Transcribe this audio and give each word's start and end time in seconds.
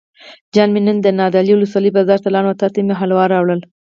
جان 0.55 0.69
مې 0.73 0.81
نن 0.87 0.97
نادعلي 1.19 1.51
ولسوالۍ 1.53 1.89
بازار 1.97 2.19
ته 2.23 2.29
لاړم 2.33 2.49
او 2.51 2.59
تاته 2.61 2.79
مې 2.87 2.95
حلوا 2.99 3.25
راوړل. 3.33 3.59